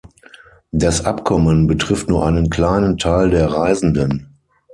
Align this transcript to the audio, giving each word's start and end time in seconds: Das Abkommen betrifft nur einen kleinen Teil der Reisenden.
Das 0.71 1.05
Abkommen 1.05 1.67
betrifft 1.67 2.09
nur 2.09 2.25
einen 2.25 2.49
kleinen 2.49 2.97
Teil 2.97 3.29
der 3.29 3.51
Reisenden. 3.53 4.33